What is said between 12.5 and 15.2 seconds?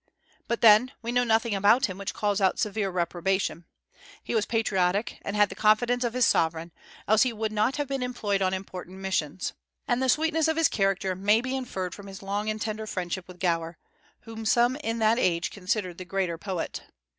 tender friendship with Gower, whom some in that